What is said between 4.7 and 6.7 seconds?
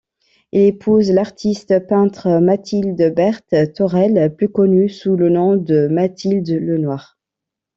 sous le nom de Mathilde